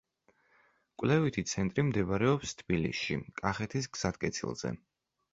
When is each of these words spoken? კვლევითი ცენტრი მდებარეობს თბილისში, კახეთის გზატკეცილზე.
კვლევითი 1.01 1.43
ცენტრი 1.51 1.83
მდებარეობს 1.89 2.53
თბილისში, 2.61 3.17
კახეთის 3.41 3.89
გზატკეცილზე. 3.99 4.73